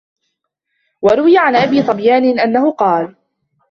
وَرُوِيَ 1.01 1.37
عَنْ 1.37 1.55
أَبِي 1.55 1.81
ظَبْيَانَ 1.81 2.39
أَنَّهُ 2.39 2.71
قَالَ 2.71 3.15